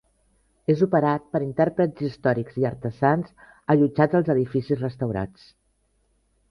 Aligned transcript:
És 0.73 0.79
operat 0.85 1.27
per 1.35 1.41
intèrprets 1.49 2.07
històrics 2.07 2.57
i 2.63 2.67
artesans 2.71 3.47
allotjats 3.75 4.21
als 4.21 4.35
edificis 4.39 4.85
restaurats. 4.87 5.47